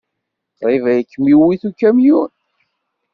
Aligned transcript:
Qrib 0.57 0.83
ay 0.91 1.01
kem-iwit 1.11 1.61
ukamyun. 1.69 2.31